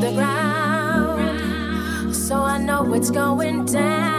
[0.00, 1.36] the ground,
[2.14, 4.11] so I know it's going down.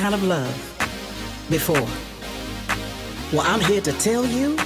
[0.00, 0.56] Kind of love
[1.50, 1.86] before.
[3.34, 4.56] Well, I'm here to tell you,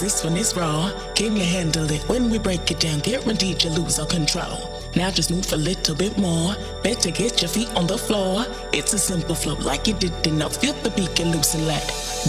[0.00, 0.90] this one is raw.
[1.14, 2.98] Can you handle it when we break it down?
[3.00, 4.82] Guaranteed you lose all control.
[4.94, 6.54] Now just move a little bit more.
[6.82, 8.46] Better get your feet on the floor.
[8.72, 10.48] It's a simple flow, like you didn't know.
[10.48, 11.86] Feel the beat, get loose and let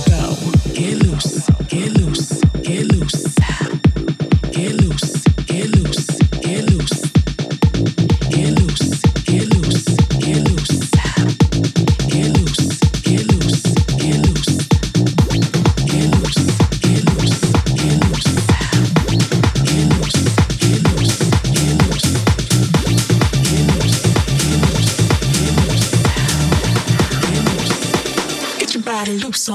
[0.07, 0.35] go.
[0.73, 2.41] Get loose, get loose.
[2.67, 3.35] Get loose,
[4.51, 6.16] get loose, get loose.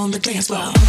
[0.02, 0.81] On the dance floor.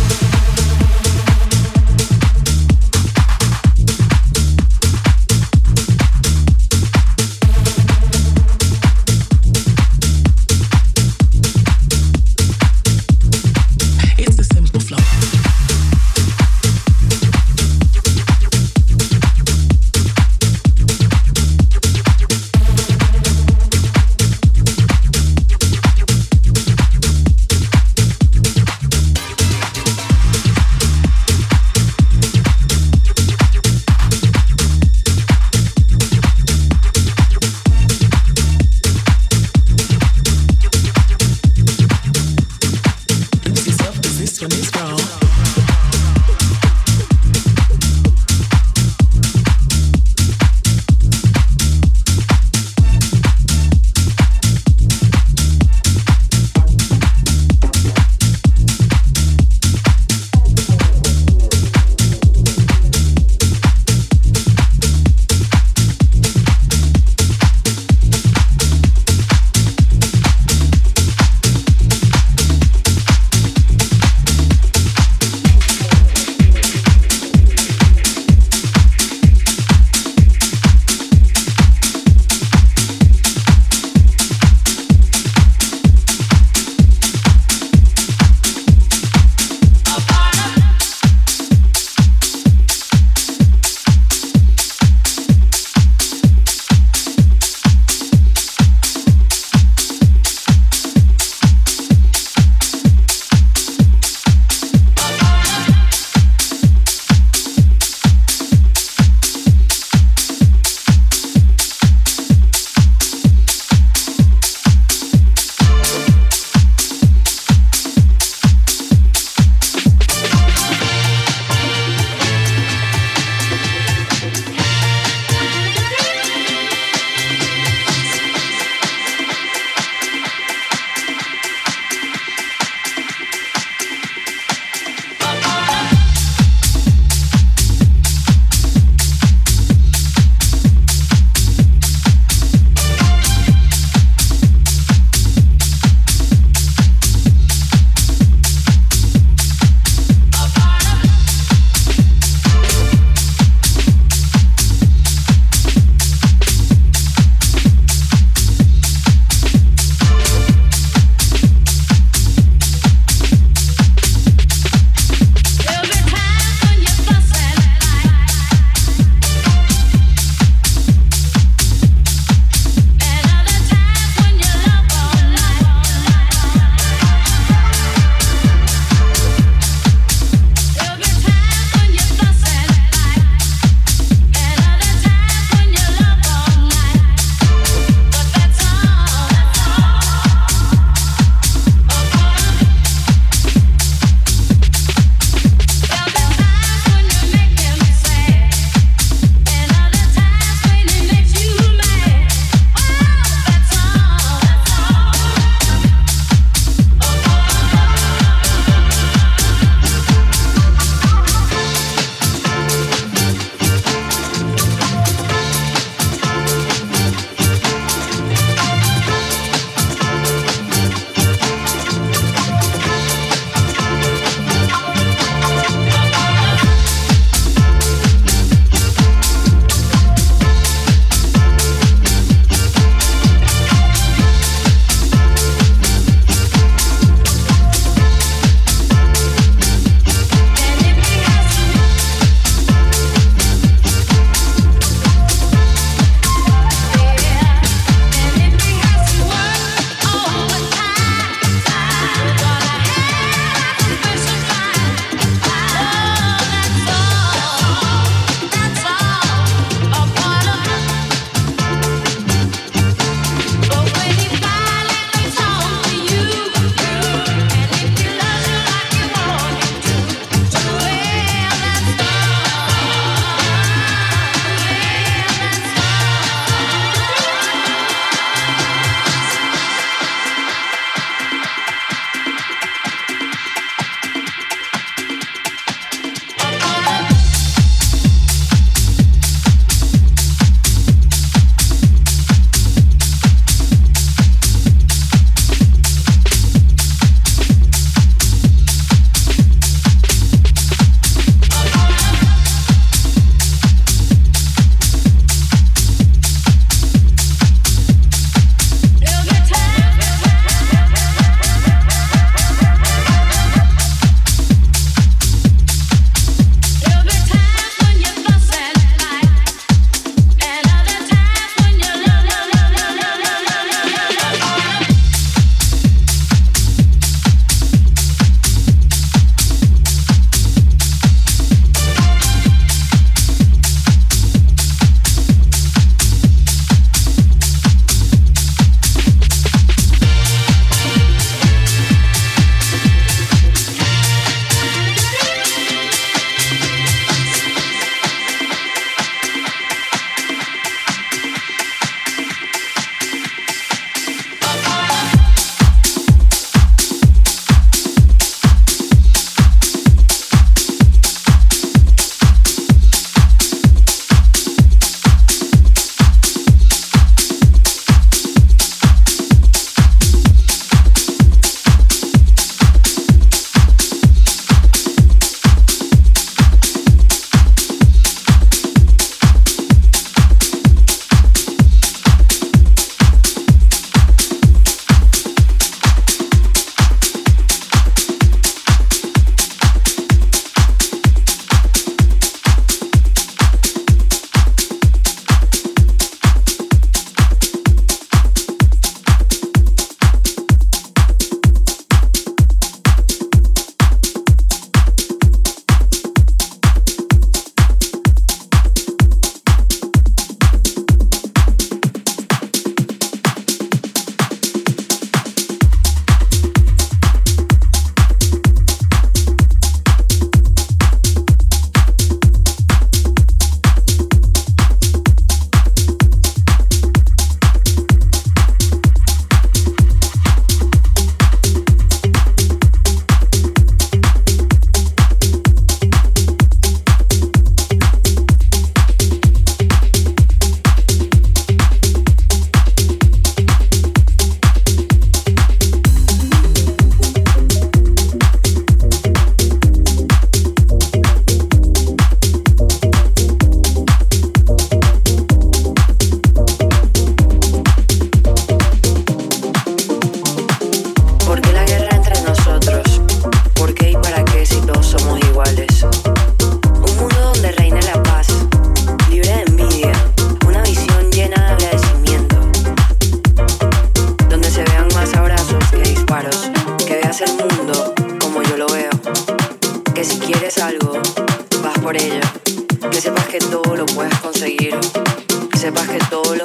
[484.64, 486.43] Que sepas que todo lo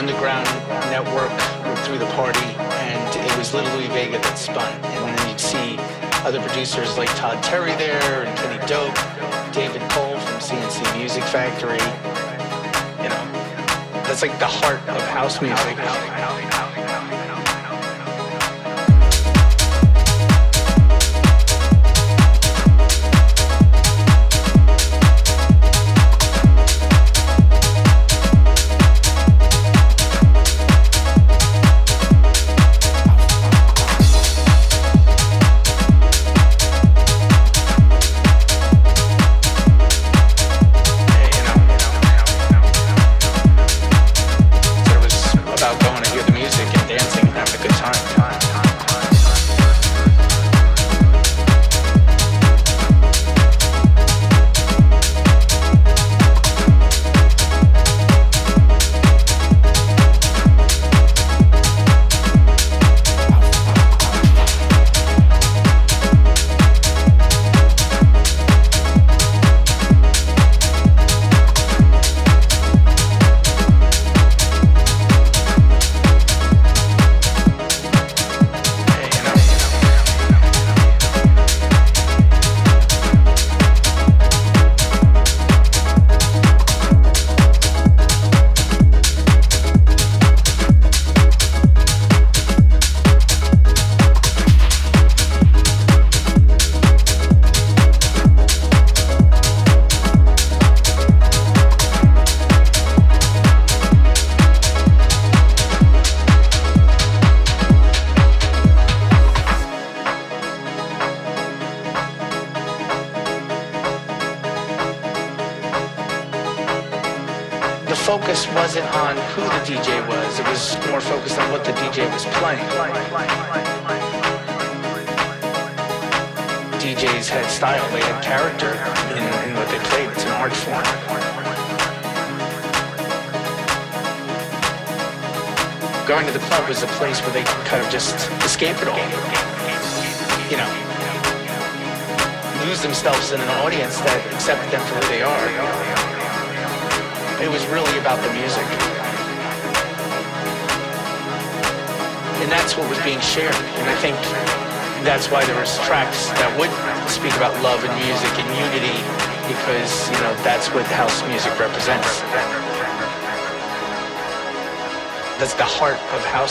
[0.00, 0.48] underground
[0.88, 1.28] network
[1.84, 2.40] through the party,
[2.88, 4.72] and it was Little Louie Vega that spun.
[4.96, 5.76] And then you'd see
[6.24, 8.96] other producers like Todd Terry there, and Kenny Dope,
[9.52, 11.84] David Cole from C+C Music Factory.
[13.04, 13.24] You know,
[14.08, 15.76] that's like the heart of house music.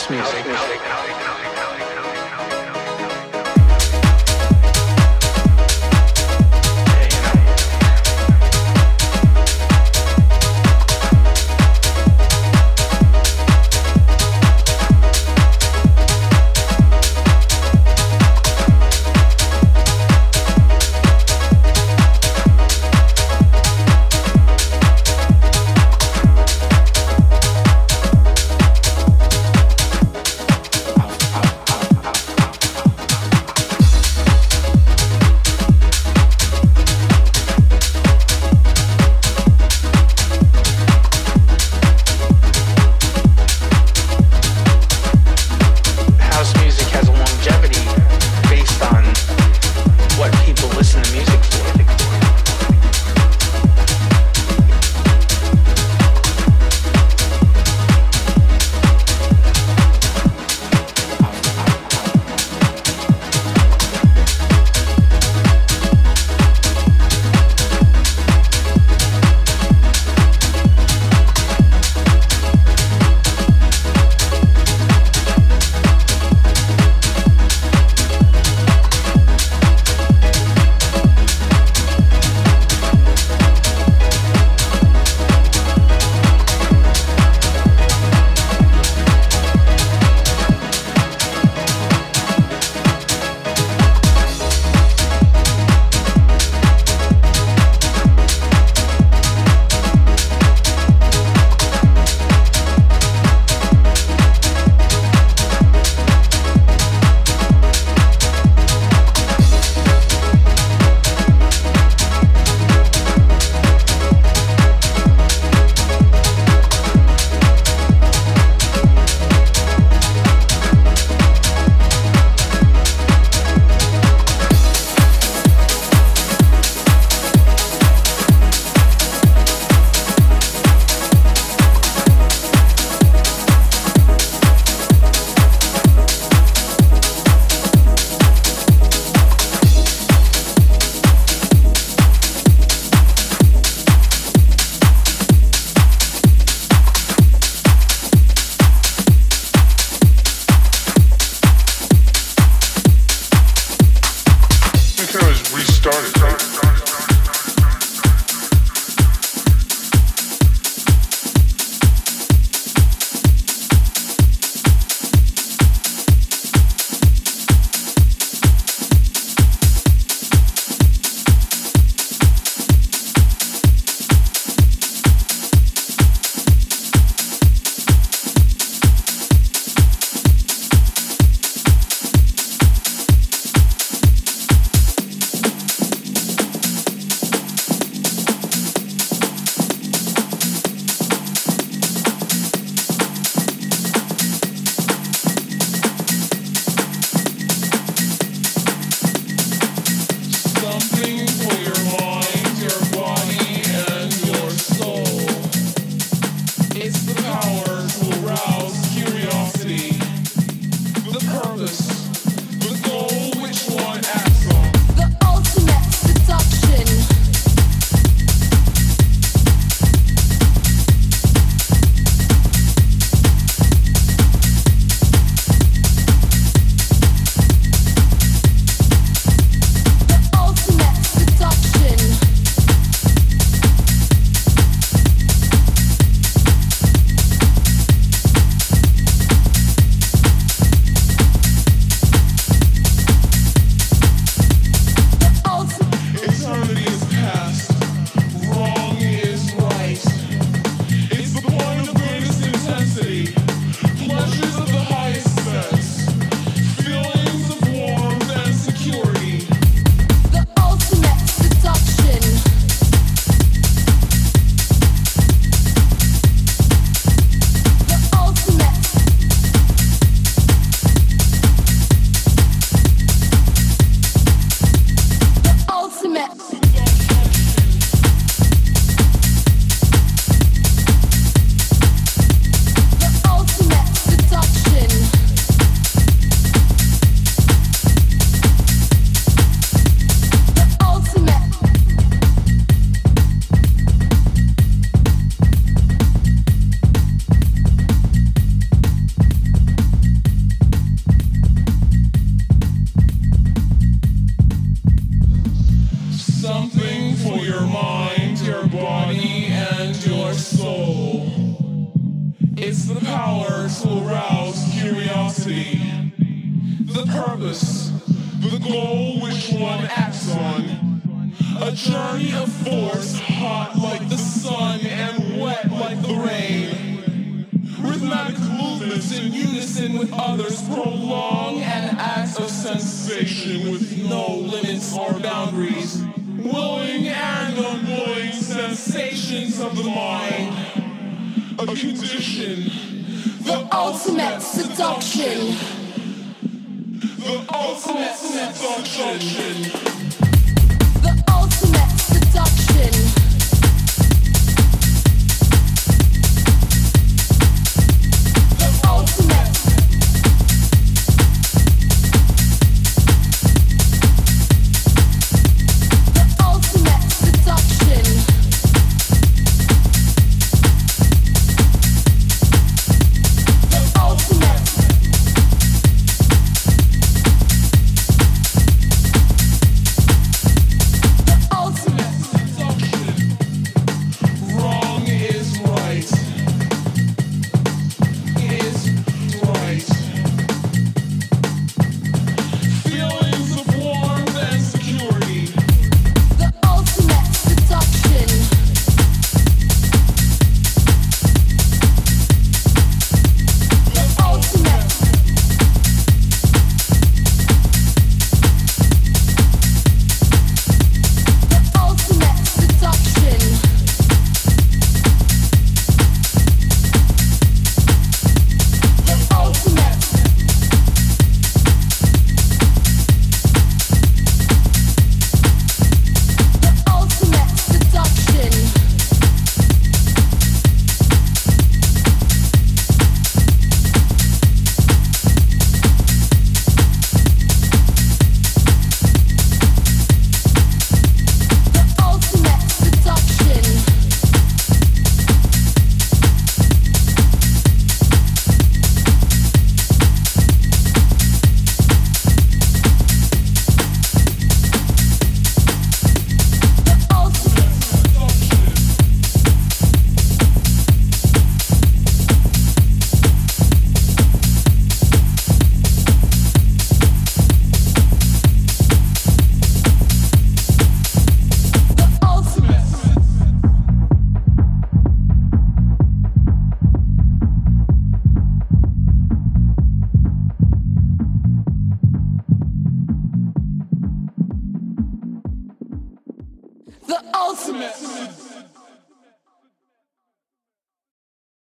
[0.00, 0.39] House music.